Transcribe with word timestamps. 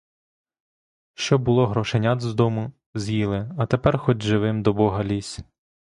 Що 1.13 1.37
було 1.39 1.67
грошенят 1.67 2.21
з 2.21 2.33
дому, 2.33 2.71
з'їли, 2.95 3.51
а 3.57 3.65
тепер 3.65 3.97
хоч 3.97 4.21
живим 4.23 4.63
до 4.63 4.73
бога 4.73 5.03
лізь. 5.03 5.39